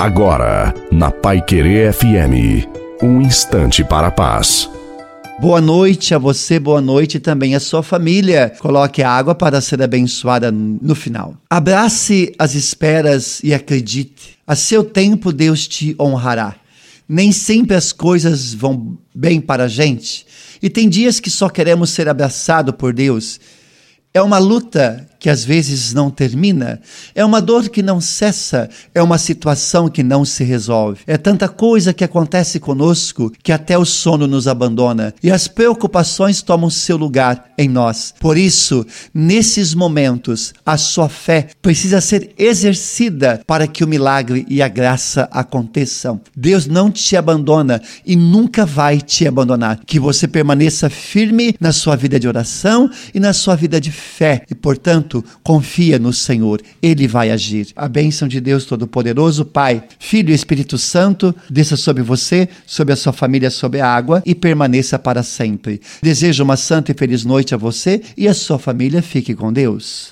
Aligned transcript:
Agora, 0.00 0.72
na 0.90 1.10
Pai 1.10 1.42
Querer 1.44 1.92
FM, 1.92 2.66
um 3.02 3.20
instante 3.20 3.84
para 3.84 4.06
a 4.06 4.10
paz. 4.10 4.66
Boa 5.38 5.60
noite 5.60 6.14
a 6.14 6.18
você, 6.18 6.58
boa 6.58 6.80
noite 6.80 7.20
também 7.20 7.54
à 7.54 7.60
sua 7.60 7.82
família. 7.82 8.50
Coloque 8.60 9.02
a 9.02 9.10
água 9.10 9.34
para 9.34 9.60
ser 9.60 9.82
abençoada 9.82 10.50
no 10.50 10.94
final. 10.94 11.36
Abrace 11.50 12.32
as 12.38 12.54
esperas 12.54 13.40
e 13.44 13.52
acredite. 13.52 14.38
A 14.46 14.56
seu 14.56 14.82
tempo 14.82 15.34
Deus 15.34 15.68
te 15.68 15.94
honrará. 16.00 16.56
Nem 17.06 17.30
sempre 17.30 17.76
as 17.76 17.92
coisas 17.92 18.54
vão 18.54 18.96
bem 19.14 19.38
para 19.38 19.64
a 19.64 19.68
gente. 19.68 20.24
E 20.62 20.70
tem 20.70 20.88
dias 20.88 21.20
que 21.20 21.28
só 21.28 21.46
queremos 21.50 21.90
ser 21.90 22.08
abraçado 22.08 22.72
por 22.72 22.94
Deus. 22.94 23.38
É 24.14 24.22
uma 24.22 24.38
luta 24.38 25.09
que 25.20 25.28
às 25.28 25.44
vezes 25.44 25.92
não 25.92 26.10
termina, 26.10 26.80
é 27.14 27.22
uma 27.22 27.40
dor 27.40 27.68
que 27.68 27.82
não 27.82 28.00
cessa, 28.00 28.68
é 28.94 29.02
uma 29.02 29.18
situação 29.18 29.88
que 29.88 30.02
não 30.02 30.24
se 30.24 30.42
resolve. 30.42 31.02
É 31.06 31.18
tanta 31.18 31.46
coisa 31.46 31.92
que 31.92 32.02
acontece 32.02 32.58
conosco 32.58 33.30
que 33.42 33.52
até 33.52 33.76
o 33.76 33.84
sono 33.84 34.26
nos 34.26 34.48
abandona 34.48 35.14
e 35.22 35.30
as 35.30 35.46
preocupações 35.46 36.40
tomam 36.40 36.70
seu 36.70 36.96
lugar 36.96 37.52
em 37.58 37.68
nós. 37.68 38.14
Por 38.18 38.38
isso, 38.38 38.86
nesses 39.12 39.74
momentos, 39.74 40.54
a 40.64 40.78
sua 40.78 41.08
fé 41.08 41.48
precisa 41.60 42.00
ser 42.00 42.32
exercida 42.38 43.42
para 43.46 43.66
que 43.66 43.84
o 43.84 43.88
milagre 43.88 44.46
e 44.48 44.62
a 44.62 44.68
graça 44.68 45.28
aconteçam. 45.30 46.20
Deus 46.34 46.66
não 46.66 46.90
te 46.90 47.16
abandona 47.16 47.82
e 48.06 48.16
nunca 48.16 48.64
vai 48.64 48.98
te 49.00 49.28
abandonar. 49.28 49.80
Que 49.84 50.00
você 50.00 50.26
permaneça 50.26 50.88
firme 50.88 51.54
na 51.60 51.72
sua 51.72 51.94
vida 51.96 52.18
de 52.18 52.26
oração 52.26 52.90
e 53.12 53.20
na 53.20 53.34
sua 53.34 53.54
vida 53.54 53.78
de 53.78 53.92
fé 53.92 54.42
e, 54.50 54.54
portanto, 54.54 55.09
confia 55.42 55.98
no 55.98 56.12
Senhor, 56.12 56.62
Ele 56.82 57.06
vai 57.06 57.30
agir. 57.30 57.68
A 57.74 57.88
bênção 57.88 58.28
de 58.28 58.40
Deus 58.40 58.64
Todo-Poderoso, 58.64 59.44
Pai, 59.44 59.82
Filho 59.98 60.30
e 60.30 60.34
Espírito 60.34 60.78
Santo, 60.78 61.34
desça 61.50 61.76
sobre 61.76 62.02
você, 62.02 62.48
sobre 62.66 62.94
a 62.94 62.96
sua 62.96 63.12
família, 63.12 63.50
sobre 63.50 63.80
a 63.80 63.88
água 63.88 64.22
e 64.24 64.34
permaneça 64.34 64.98
para 64.98 65.22
sempre. 65.22 65.80
Desejo 66.02 66.44
uma 66.44 66.56
santa 66.56 66.92
e 66.92 66.94
feliz 66.94 67.24
noite 67.24 67.54
a 67.54 67.58
você 67.58 68.00
e 68.16 68.28
a 68.28 68.34
sua 68.34 68.58
família. 68.58 69.02
Fique 69.02 69.34
com 69.34 69.52
Deus. 69.52 70.08